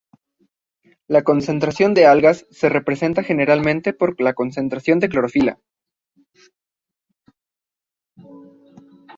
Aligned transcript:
La 1.07 1.21
concentración 1.23 1.93
de 1.93 2.07
algas 2.07 2.47
se 2.49 2.69
representa 2.69 3.21
generalmente 3.21 3.93
por 3.93 4.19
la 4.19 4.33
concentración 4.33 4.97
de 4.97 5.09
clorofila. 5.09 5.59